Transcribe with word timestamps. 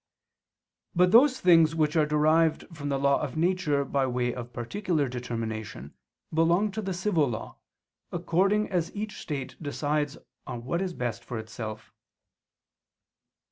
But 0.95 1.11
those 1.11 1.39
things 1.39 1.75
which 1.75 1.95
are 1.95 2.07
derived 2.07 2.65
from 2.75 2.89
the 2.89 2.97
law 2.97 3.21
of 3.21 3.37
nature 3.37 3.85
by 3.85 4.07
way 4.07 4.33
of 4.33 4.51
particular 4.51 5.07
determination, 5.07 5.93
belong 6.33 6.71
to 6.71 6.81
the 6.81 6.91
civil 6.91 7.27
law, 7.29 7.57
according 8.11 8.67
as 8.71 8.91
each 8.95 9.21
state 9.21 9.61
decides 9.61 10.17
on 10.47 10.65
what 10.65 10.81
is 10.81 10.95
best 10.95 11.23
for 11.23 11.37
itself. 11.37 11.93